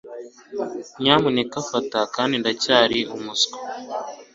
[1.01, 1.99] nyamuneka fata..
[2.15, 3.57] kandi ndacyari umuswa